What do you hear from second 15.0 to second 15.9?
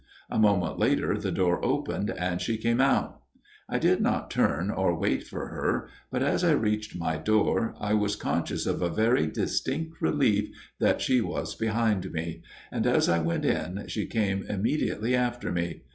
after me.